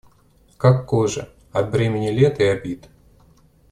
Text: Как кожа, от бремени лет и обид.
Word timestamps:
Как 0.57 0.87
кожа, 0.87 1.29
от 1.53 1.69
бремени 1.69 2.09
лет 2.09 2.39
и 2.39 2.43
обид. 2.45 2.89